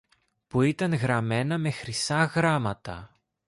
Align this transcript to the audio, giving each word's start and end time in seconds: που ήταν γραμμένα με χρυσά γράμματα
που 0.47 0.61
ήταν 0.61 0.93
γραμμένα 0.93 1.57
με 1.57 1.71
χρυσά 1.71 2.23
γράμματα 2.23 3.11